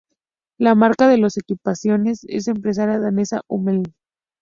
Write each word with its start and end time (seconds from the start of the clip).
La 0.57 0.73
marca 0.73 1.07
de 1.07 1.19
las 1.19 1.37
equipaciones 1.37 2.23
es 2.27 2.47
la 2.47 2.53
empresa 2.53 2.87
danesa 2.87 3.41
Hummel. 3.47 3.93